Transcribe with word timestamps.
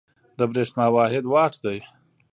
د 0.37 0.39
برېښنا 0.51 0.85
واحد 0.95 1.23
وات 1.33 1.53
دی. 1.63 1.79